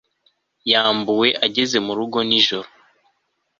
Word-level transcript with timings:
Yambuwe 0.71 1.27
ageze 1.45 1.77
mu 1.85 1.93
rugo 1.99 2.17
nijoro 2.27 2.69